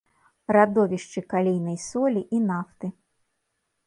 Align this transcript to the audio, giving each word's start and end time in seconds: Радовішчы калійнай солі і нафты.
Радовішчы 0.55 1.21
калійнай 1.33 1.77
солі 1.89 2.21
і 2.39 2.39
нафты. 2.47 2.87